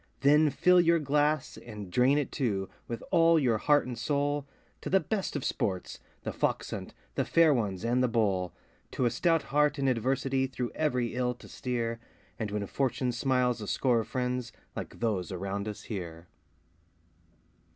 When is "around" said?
15.31-15.67